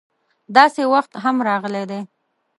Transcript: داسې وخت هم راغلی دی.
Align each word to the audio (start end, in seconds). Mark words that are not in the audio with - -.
داسې 0.55 0.81
وخت 0.93 1.11
هم 1.23 1.35
راغلی 1.49 1.83
دی. 1.91 1.99